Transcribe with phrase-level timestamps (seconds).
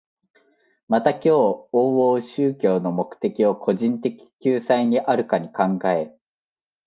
[0.87, 6.11] また今日往々宗教の目的を個人的救済にあるかに考え、